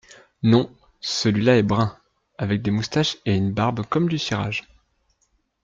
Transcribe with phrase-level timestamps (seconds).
[0.41, 0.67] Non…
[0.99, 1.95] celui-là est brun…
[2.39, 4.65] avec des moustaches et une barbe comme du cirage.